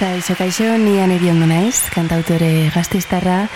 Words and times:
Kaixo, 0.00 0.32
kaixo, 0.32 0.64
nian 0.80 1.10
erion 1.12 1.42
naiz, 1.44 1.90
kantautore 1.92 2.70
gaztistarra, 2.72 3.50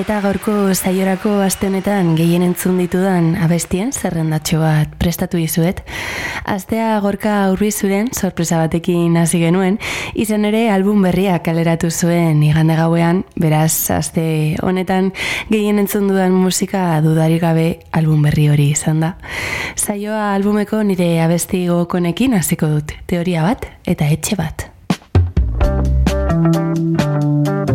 eta 0.00 0.22
gaurko 0.24 0.72
zaiorako 0.72 1.34
aste 1.44 1.68
honetan 1.68 2.14
gehien 2.16 2.40
entzun 2.40 2.78
ditudan 2.80 3.34
abestien 3.44 3.92
zerrendatxo 3.92 4.62
bat 4.62 4.94
prestatu 5.02 5.36
izuet. 5.36 5.82
Astea 6.48 6.94
gorka 7.04 7.34
aurrizuren, 7.50 8.08
sorpresa 8.16 8.62
batekin 8.62 9.20
hasi 9.20 9.42
genuen, 9.44 9.76
izan 10.16 10.48
ere 10.48 10.70
album 10.72 11.04
berria 11.04 11.36
kaleratu 11.44 11.92
zuen 11.92 12.40
igande 12.48 12.80
gauean, 12.80 13.26
beraz, 13.36 13.92
aste 13.92 14.56
honetan 14.64 15.12
gehien 15.52 15.84
entzun 15.84 16.08
dudan 16.08 16.32
musika 16.32 16.88
dudarik 17.04 17.44
gabe 17.44 17.68
album 17.92 18.24
berri 18.24 18.48
hori 18.48 18.72
izan 18.72 19.04
da. 19.04 19.18
Zaioa 19.76 20.32
albumeko 20.32 20.80
nire 20.80 21.12
abesti 21.28 21.66
gokonekin 21.68 22.40
hasiko 22.40 22.72
dut, 22.78 22.96
teoria 23.04 23.44
bat 23.44 23.68
eta 23.84 24.08
etxe 24.08 24.40
bat. 24.40 24.69
Thank 26.42 27.68
you. 27.68 27.69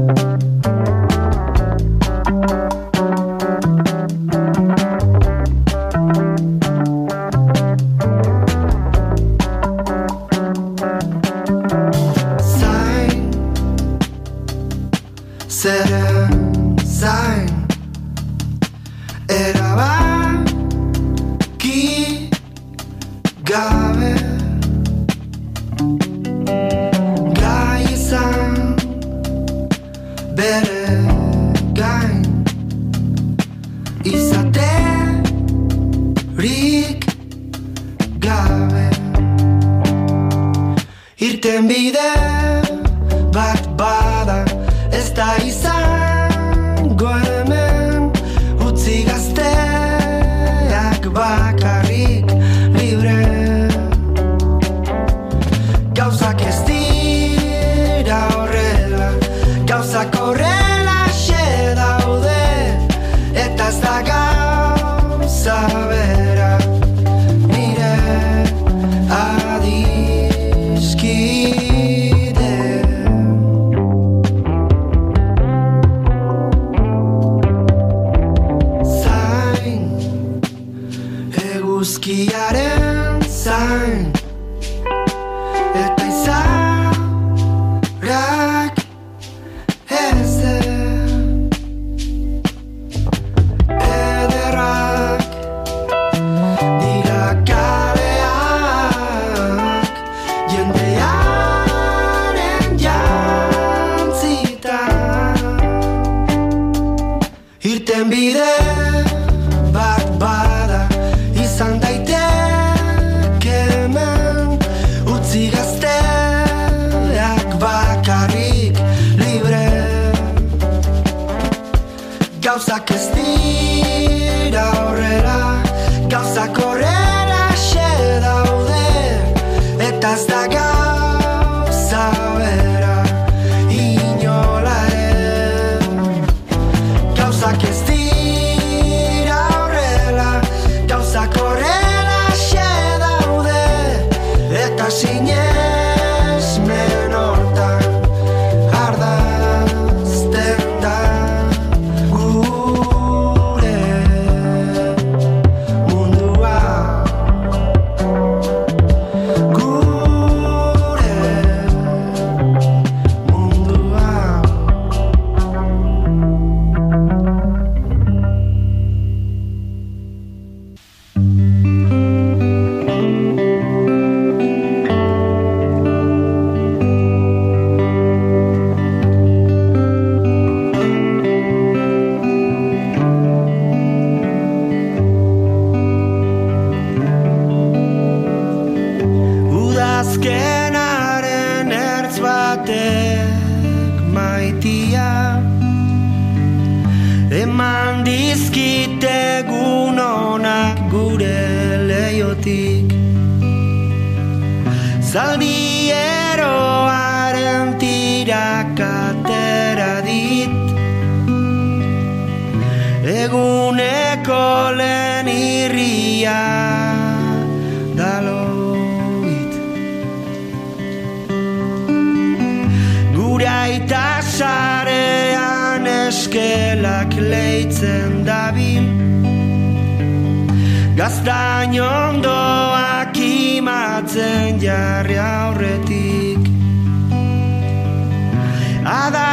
be 41.67 41.91
there. 41.91 42.14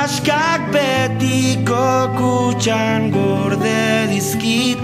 askak 0.02 0.62
betiko 0.74 1.86
kutxan 2.18 3.10
gorde 3.14 3.82
dizkit. 4.10 4.82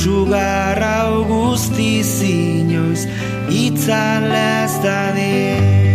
Sugarra 0.00 0.98
guzti 1.32 1.92
zinoiz 2.04 3.02
itzan 3.64 4.28
lez 4.32 4.72
dadien 4.84 5.87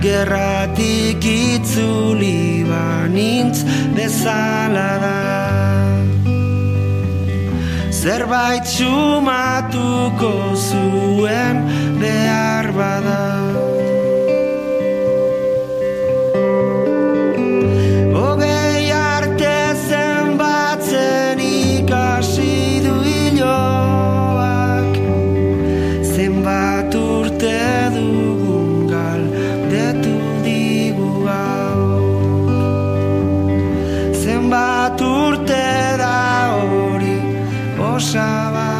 gerratik 0.00 1.24
itzuli 1.24 2.64
banintz 2.64 3.64
bezala 3.96 4.92
da 5.04 5.18
Zerbait 8.00 8.64
sumatuko 8.64 10.32
zuen 10.56 11.56
behar 12.00 12.72
bada 12.72 13.69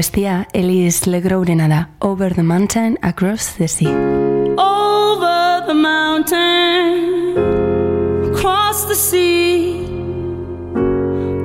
abestia 0.00 0.46
Elise 0.54 1.10
Legrourena 1.10 1.68
da. 1.68 1.88
Over 2.00 2.34
the 2.34 2.42
Mountain 2.42 2.96
Across 3.02 3.58
the 3.58 3.68
Sea. 3.68 3.86
Over 4.56 5.66
the 5.66 5.74
mountain 5.74 7.36
Across 8.32 8.86
the 8.86 8.94
sea. 8.94 9.84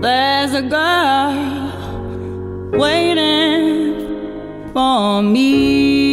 There's 0.02 0.54
a 0.54 0.62
girl 0.62 1.34
Waiting 2.80 3.94
for 4.74 5.22
me 5.22 6.05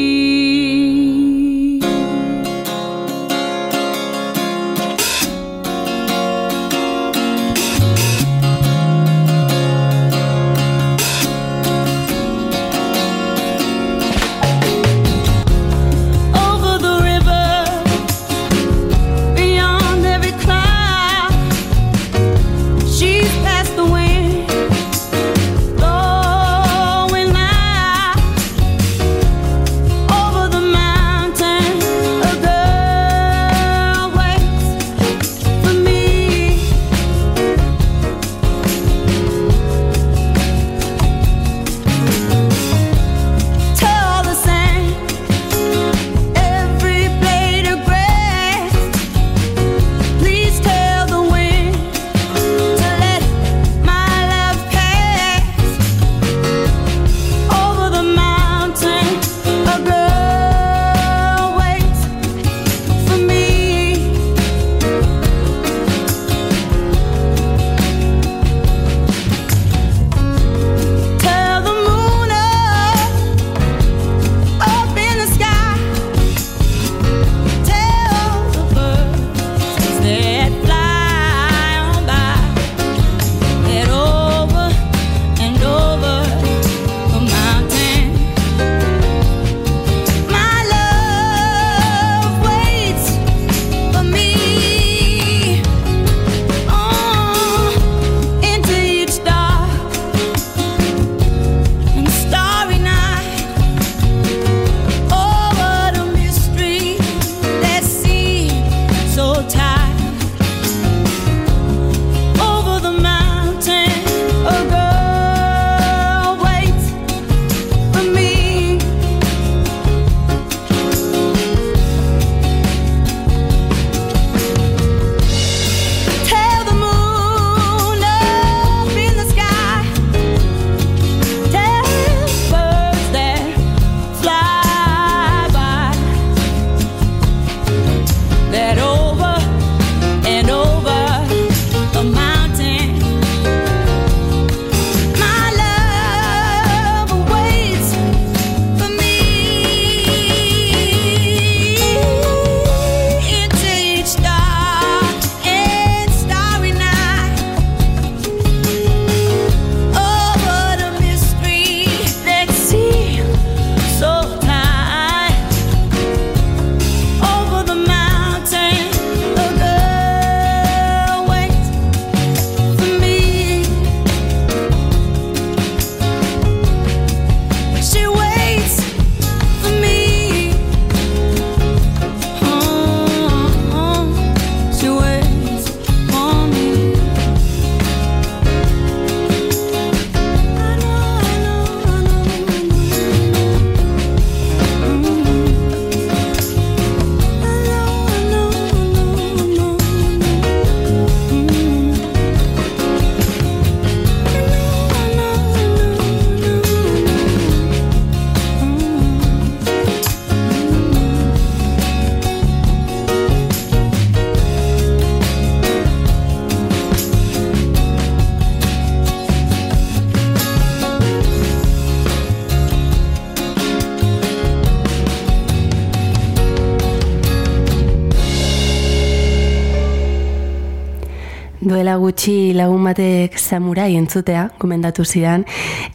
gutxi 232.22 232.54
lagun 232.54 232.84
batek 232.86 233.34
samurai 233.34 233.96
entzutea, 233.98 234.44
komendatu 234.62 235.02
zidan, 235.02 235.42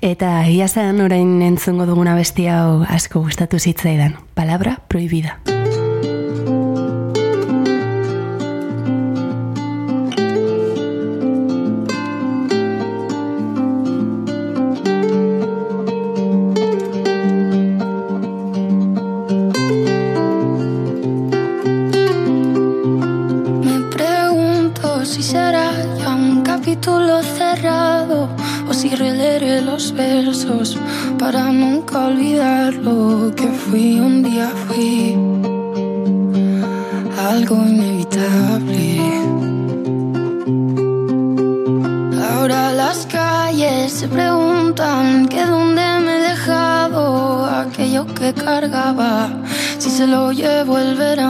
eta 0.03 0.43
ia 0.51 0.67
zen 0.67 0.99
orain 0.99 1.41
entzungo 1.41 1.87
duguna 1.87 2.19
bestia 2.19 2.63
hau 2.65 2.83
asko 2.83 3.23
gustatu 3.23 3.59
zitzaidan. 3.59 4.17
Palabra 4.35 4.75
prohibida. 4.89 5.56
Fui. 33.69 33.99
Un 33.99 34.23
día 34.23 34.49
fui 34.67 35.15
algo 37.31 37.55
inevitable. 37.73 38.83
Ahora 42.29 42.71
las 42.73 43.05
calles 43.05 43.91
se 43.99 44.07
preguntan 44.07 45.27
que 45.27 45.45
dónde 45.45 45.85
me 46.03 46.17
he 46.17 46.21
dejado 46.31 47.45
aquello 47.45 48.05
que 48.17 48.33
cargaba. 48.33 49.29
Si 49.77 49.89
se 49.89 50.07
lo 50.07 50.31
llevo 50.31 50.77
el 50.79 50.95
verano, 50.95 51.26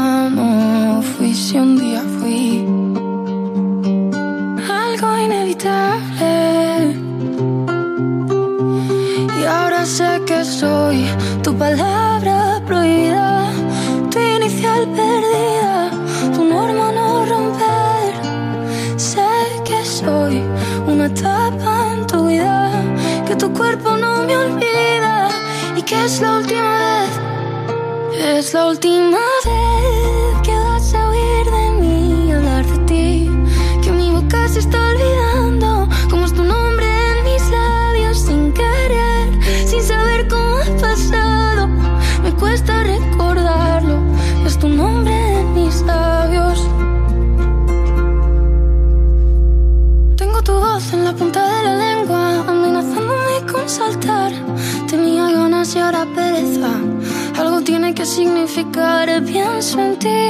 significado 58.18 59.24
pienso 59.24 59.80
en 59.80 60.00
ti. 60.00 60.27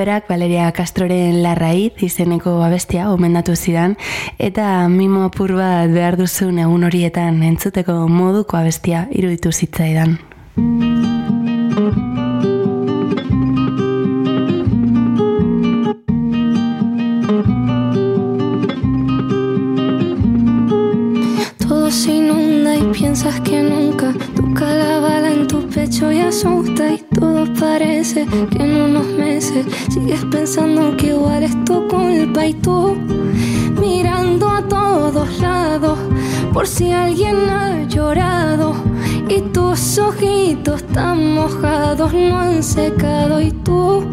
Berak 0.00 0.30
Valeria 0.32 0.70
Castroren 0.72 1.42
larraiz 1.44 1.92
izeneko 2.06 2.54
abestia 2.64 3.10
omendatu 3.12 3.52
zidan 3.52 3.98
eta 4.40 4.66
mimo 4.88 5.26
apur 5.28 5.52
bat 5.58 5.92
behar 5.92 6.16
duzun 6.16 6.60
egun 6.62 6.86
horietan 6.88 7.42
entzuteko 7.44 7.96
moduko 8.08 8.56
abestia 8.56 9.02
iruditu 9.10 9.52
zitzaidan. 9.52 10.16
Todo 21.66 21.90
se 21.90 22.12
inunda 22.22 22.74
y 22.76 22.84
piensas 22.96 23.38
que 23.40 23.62
nunca 23.62 24.14
toca 24.34 24.72
la 24.80 25.00
bala 25.00 25.30
en 25.30 25.46
tu 25.46 25.60
pecho 25.68 26.10
y 26.10 26.20
asusta 26.20 26.94
y 26.94 27.04
todo 27.18 27.44
parece 27.60 28.26
que 28.50 28.69
sigues 30.10 30.24
pensando 30.30 30.96
que 30.96 31.08
igual 31.08 31.44
es 31.44 31.64
tu 31.64 31.86
culpa 31.86 32.46
y 32.46 32.54
tú 32.54 32.96
mirando 33.80 34.48
a 34.48 34.62
todos 34.62 35.38
lados 35.38 35.98
por 36.52 36.66
si 36.66 36.90
alguien 36.90 37.48
ha 37.48 37.84
llorado 37.86 38.74
y 39.28 39.40
tus 39.52 39.98
ojitos 39.98 40.82
tan 40.88 41.34
mojados 41.34 42.12
no 42.12 42.38
han 42.38 42.62
secado 42.62 43.40
y 43.40 43.52
tú 43.52 44.04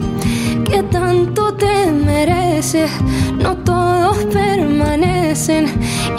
que 0.66 0.84
tanto 0.84 1.54
te 1.56 1.92
mereces 1.92 2.92
no 3.42 3.58
todos 3.58 4.18
permanecen 4.26 5.66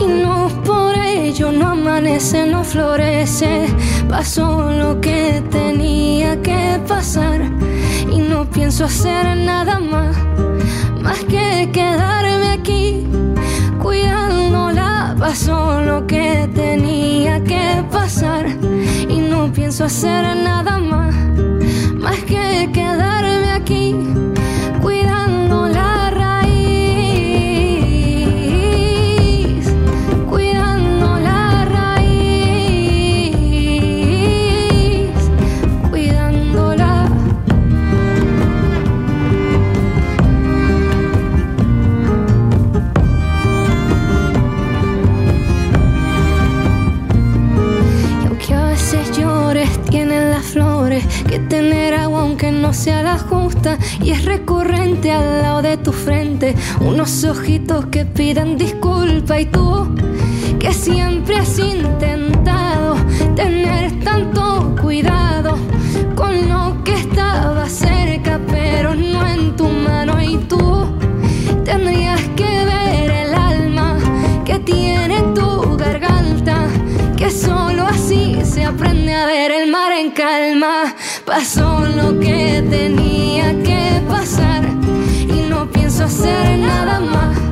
y 0.00 0.04
no 0.23 0.49
por 0.64 0.97
ello 0.97 1.52
no 1.52 1.68
amanece, 1.68 2.47
no 2.47 2.64
florece. 2.64 3.66
Pasó 4.08 4.70
lo 4.70 5.00
que 5.00 5.42
tenía 5.50 6.40
que 6.42 6.80
pasar 6.87 7.40
no 8.38 8.45
pienso 8.45 8.85
hacer 8.85 9.37
nada 9.37 9.80
más, 9.80 10.16
más 11.02 11.18
que 11.25 11.68
quedarme 11.73 12.52
aquí 12.52 13.04
cuidándola. 13.83 15.16
Pasó 15.18 15.80
lo 15.80 16.07
que 16.07 16.49
tenía 16.54 17.42
que 17.42 17.83
pasar 17.90 18.47
y 19.09 19.16
no 19.18 19.52
pienso 19.52 19.87
hacer 19.87 20.37
nada 20.37 20.78
más 20.78 20.88
y 54.03 54.11
es 54.11 54.25
recurrente 54.25 55.11
al 55.11 55.43
lado 55.43 55.63
de 55.63 55.77
tu 55.77 55.93
frente. 55.93 56.55
Unos 56.81 57.25
ojitos 57.25 57.87
que 57.87 58.05
piden 58.05 58.57
disculpa 58.57 59.41
y 59.41 59.47
tú 59.47 59.95
que 60.59 60.73
siempre 60.73 61.37
has 61.37 61.59
intentado 61.59 62.97
tener 63.37 64.01
tanto 64.01 64.75
cuidado 64.81 65.57
con 66.15 66.49
lo 66.49 66.83
que 66.85 66.95
estaba 66.95 67.69
cerca, 67.69 68.41
pero 68.49 68.95
no 68.95 69.27
en 69.27 69.57
tu 69.57 69.69
mano 69.69 70.21
y 70.23 70.37
tú 70.49 70.87
tendrías 71.65 72.21
que 72.37 72.65
ver 72.65 73.11
el 73.11 73.35
alma 73.35 73.99
que 74.45 74.59
tiene 74.59 75.23
tu 75.35 75.77
garganta, 75.77 76.67
que 77.17 77.31
solo 77.31 77.87
así 77.87 78.39
se 78.45 78.65
aprende 78.65 79.15
a 79.15 79.27
ver 79.27 79.51
el 79.53 79.71
mar 79.71 79.93
en 79.93 80.11
calma. 80.11 80.95
Pasó 81.25 81.81
lo 81.81 82.19
que 82.19 82.65
tenía 82.69 83.08
pienso 85.99 86.05
hacer 86.05 86.59
nada 86.59 87.00
más, 87.00 87.48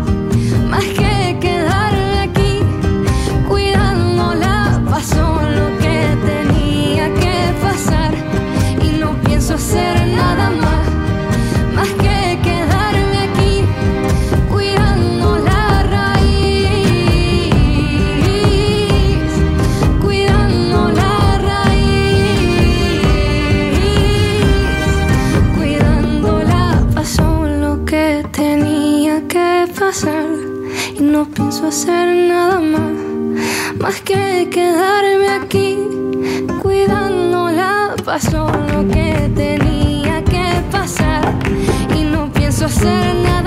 que 27.96 28.26
tenía 28.30 29.26
que 29.26 29.66
pasar 29.80 30.26
y 30.98 31.00
no 31.00 31.24
pienso 31.34 31.68
hacer 31.68 32.06
nada 32.28 32.60
más, 32.60 32.92
más 33.80 33.96
que 34.02 34.48
quedarme 34.50 35.28
aquí 35.40 35.78
cuidándola. 36.62 37.94
Pasó 38.04 38.42
lo 38.72 38.80
que 38.94 39.08
tenía 39.34 40.22
que 40.32 40.46
pasar 40.70 41.24
y 41.98 42.02
no 42.12 42.30
pienso 42.34 42.66
hacer 42.66 43.14
nada 43.28 43.45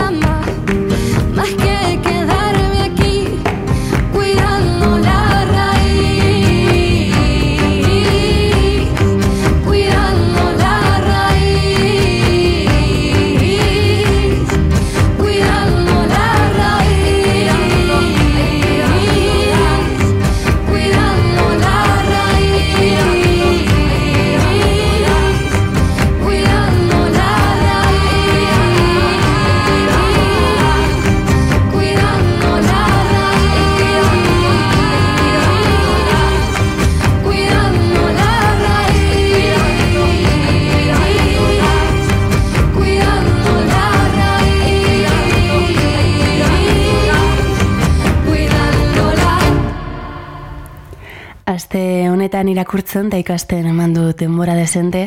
Honetan 52.40 52.54
irakurtzen 52.56 53.08
eta 53.10 53.18
ikasten 53.20 53.66
eman 53.68 53.92
dut 53.92 54.22
denbora 54.22 54.54
desente, 54.56 55.02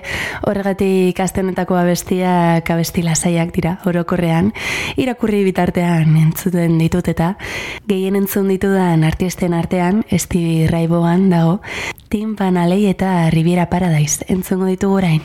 horregatik 0.45 1.17
aste 1.25 1.41
honetako 1.41 1.79
abestiak 1.81 2.69
abesti 2.75 3.01
lasaiak 3.07 3.55
dira 3.57 3.79
orokorrean, 3.89 4.51
irakurri 5.01 5.41
bitartean 5.47 6.13
entzuten 6.27 6.77
ditut 6.77 7.09
eta 7.09 7.31
gehien 7.89 8.19
entzun 8.21 8.53
ditudan 8.53 9.01
artisten 9.09 9.57
artean, 9.57 10.03
Stevie 10.13 10.69
Raiboan 10.69 11.31
dago, 11.33 11.63
Tim 12.13 12.37
Panalei 12.37 12.85
eta 12.91 13.31
Riviera 13.33 13.71
Paradise. 13.73 14.29
Entzungo 14.29 14.69
ditugu 14.69 15.01
orain. 15.01 15.25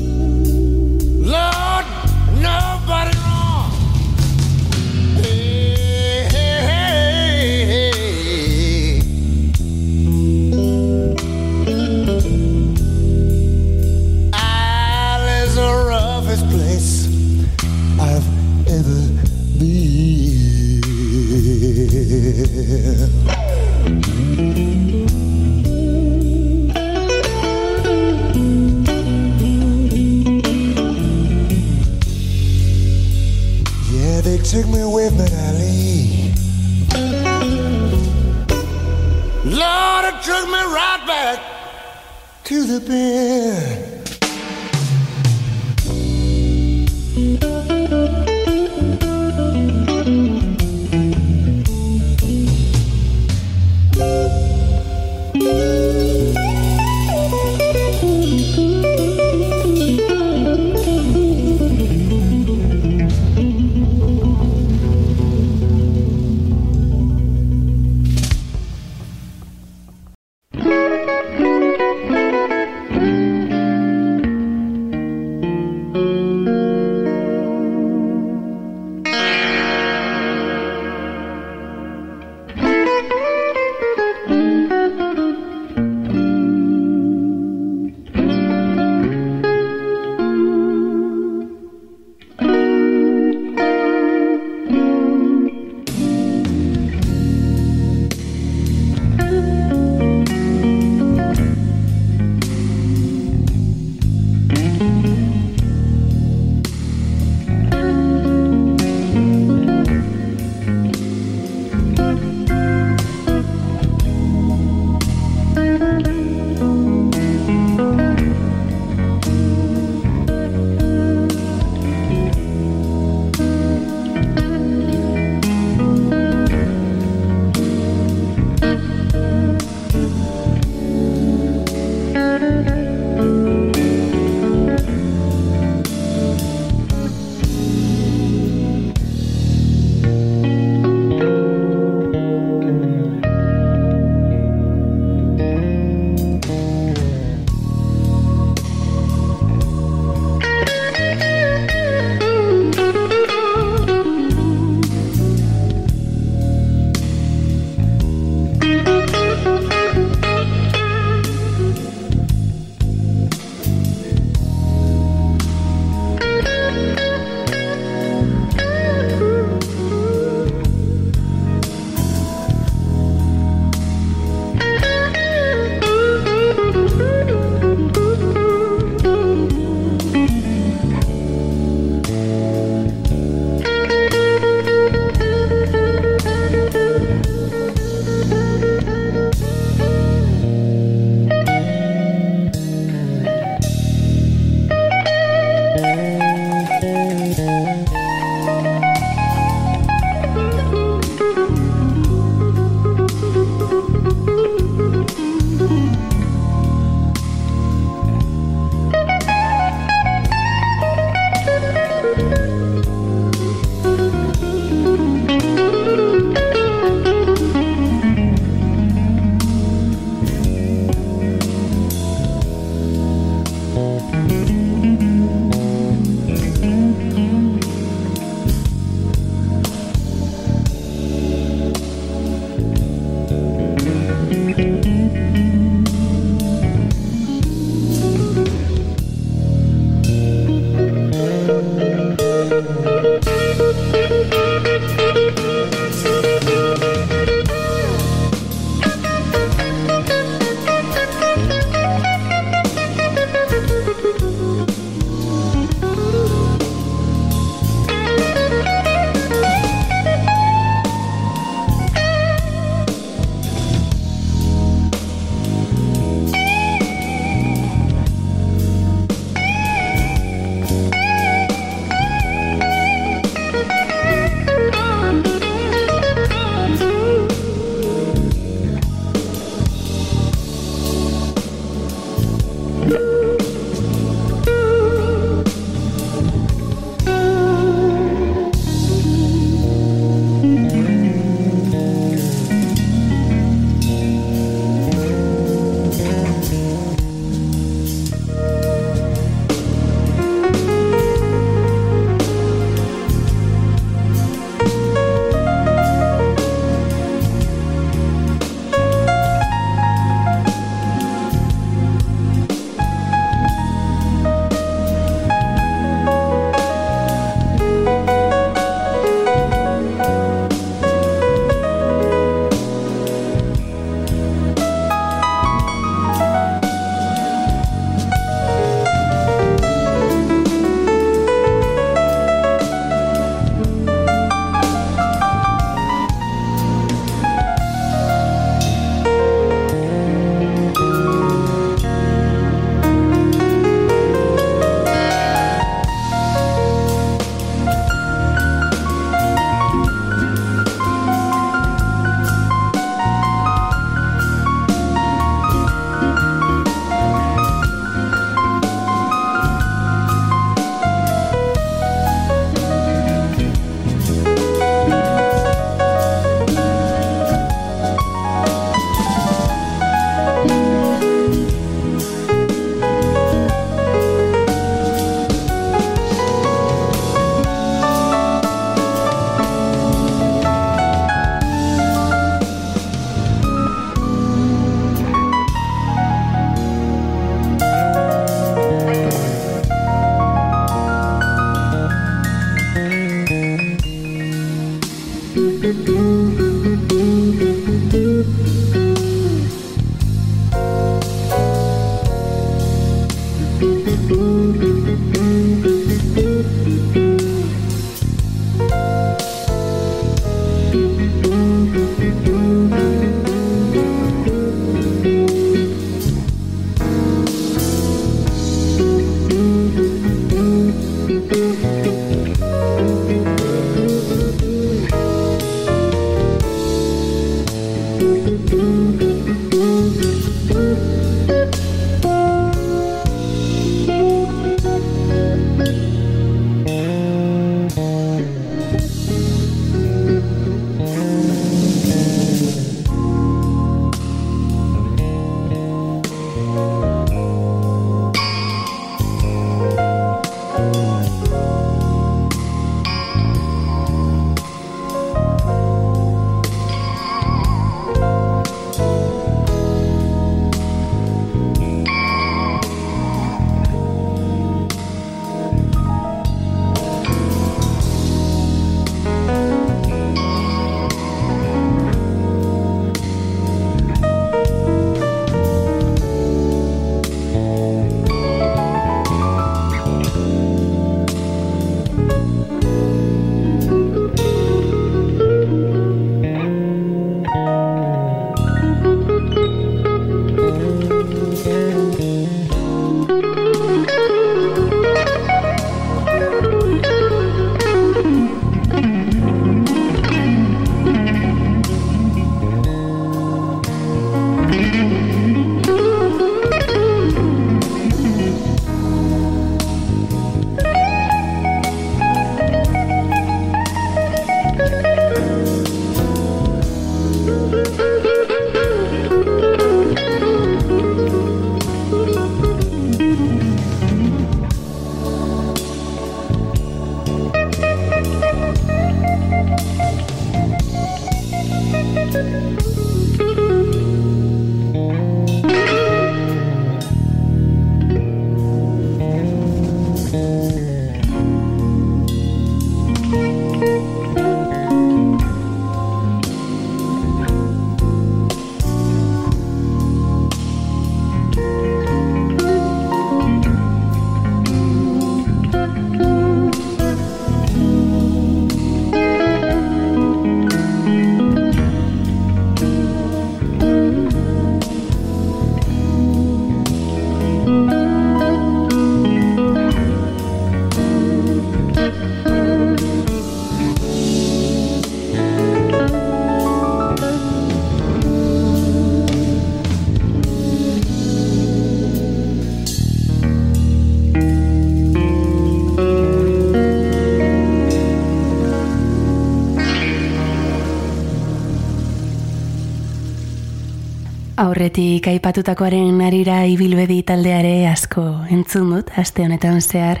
Aurretik 594.58 595.04
aipatutakoaren 595.06 596.00
arira 596.02 596.40
ibilbedi 596.50 596.96
taldeare 597.06 597.68
asko 597.70 598.02
entzun 598.34 598.72
dut, 598.74 598.90
aste 598.98 599.22
honetan 599.22 599.60
zehar, 599.62 600.00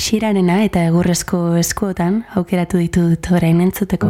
xirarena 0.00 0.62
eta 0.64 0.86
egurrezko 0.88 1.42
eskuotan 1.60 2.22
aukeratu 2.40 2.80
ditut 2.80 3.28
orain 3.36 3.60
entzuteko. 3.66 4.08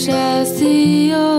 shall 0.00 0.46
see 0.46 1.10
you. 1.10 1.29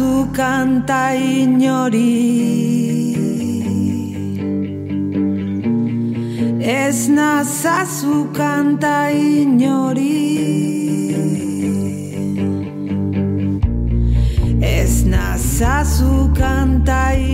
Zazu 0.00 0.32
kanta 0.32 1.12
inori. 1.12 2.16
Ez 6.60 7.08
nazazu 7.08 8.28
kanta 8.32 9.10
inori. 9.10 10.16
Ez 14.60 15.04
nazazu 15.04 16.30
kanta 16.38 17.02
inori 17.12 17.29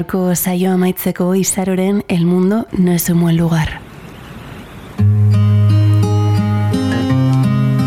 gaurko 0.00 0.34
saio 0.34 0.70
amaitzeko 0.72 1.34
izaroren 1.34 2.02
El 2.08 2.24
mundo 2.24 2.66
no 2.72 2.92
es 2.92 3.10
un 3.10 3.20
buen 3.20 3.36
lugar. 3.36 3.68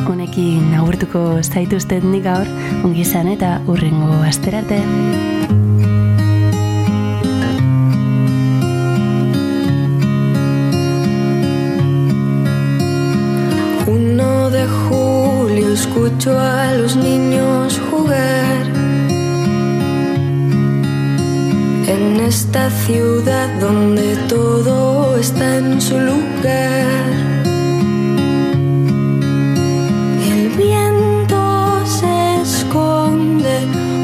Honekin 0.05 0.75
agurtuko 0.77 1.41
zaituztet 1.41 2.03
nik 2.05 2.21
gaur, 2.27 2.45
ongi 2.85 3.01
izan 3.01 3.31
eta 3.31 3.55
urrengo 3.65 4.19
asterarte. 4.27 4.77
Uno 13.87 14.51
de 14.51 14.67
julio 14.67 15.73
escucho 15.73 16.37
a 16.37 16.73
los 16.73 16.95
niños 16.95 17.81
jugar. 17.89 18.72
En 21.95 22.19
esta 22.21 22.71
ciudad 22.71 23.47
donde 23.59 24.15
todo 24.27 25.15
está 25.15 25.57
en 25.57 25.79
su 25.79 25.99
lugar. 25.99 26.87
El 30.31 30.49
viento 30.57 31.85
se 31.85 32.41
esconde 32.41 33.59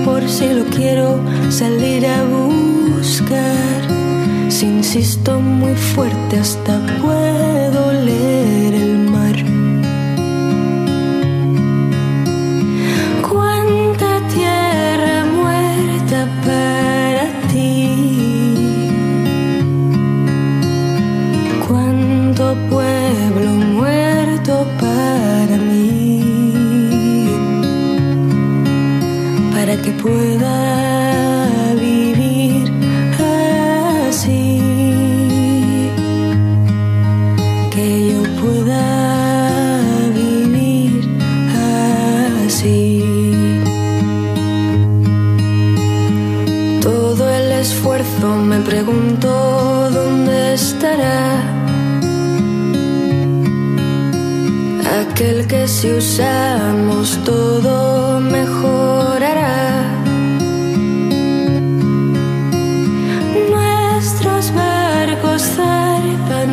por 0.05 0.21
si 0.29 0.53
lo 0.53 0.65
quiero 0.65 1.19
salir 1.49 2.05
a 2.05 2.23
buscar. 2.25 3.81
Si 4.49 4.67
insisto 4.67 5.39
muy 5.39 5.73
fuerte 5.73 6.37
hasta 6.37 6.79
puedo 7.01 7.91
leer 7.91 8.58
si 55.69 55.91
usamos 55.91 57.17
todo 57.23 58.19
mejorará. 58.19 59.83
Nuestros 63.51 64.51
barcos 64.51 65.41
zarpan 65.55 66.49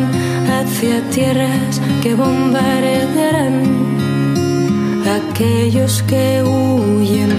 hacia 0.55 1.01
tierras 1.09 1.81
que 2.03 2.13
bombardearán. 2.13 3.55
Aquellos 5.19 6.03
que 6.03 6.43
huyen 6.43 7.31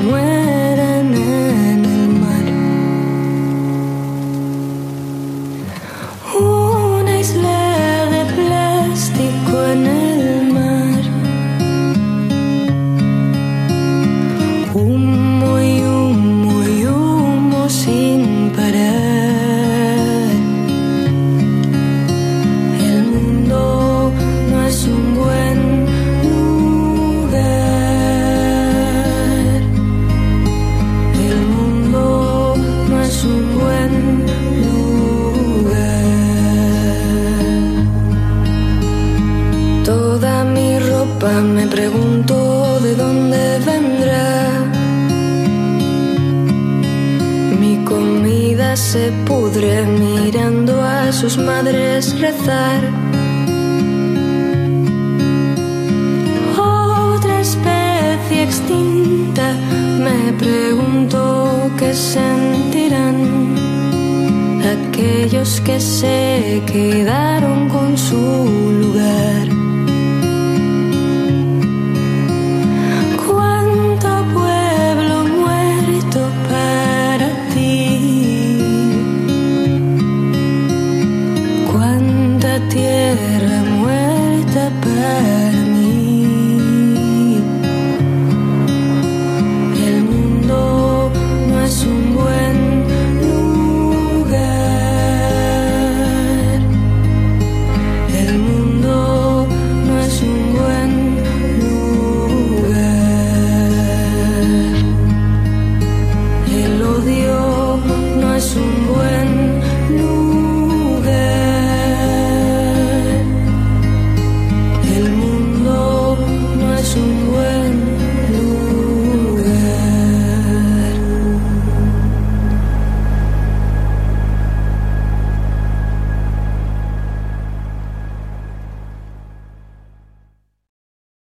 me 41.55 41.67
pregunto 41.67 42.81
de 42.81 42.95
dónde 42.95 43.59
vendrá. 43.65 44.65
Mi 47.61 47.85
comida 47.85 48.77
se 48.77 49.11
pudre 49.27 49.85
mirando 49.85 50.83
a 50.83 51.13
sus 51.13 51.39
madres 51.39 52.19
rezar. 52.21 52.81
Otra 56.57 57.41
especie 57.41 58.43
extinta 58.43 59.55
me 60.05 60.33
pregunto 60.35 61.71
qué 61.79 61.95
sentirán 61.95 63.19
aquellos 64.77 65.61
que 65.63 65.81
se 65.81 66.63
quedaron 66.67 67.69
con 67.69 67.97
su 67.97 68.17
lugar. 68.83 69.48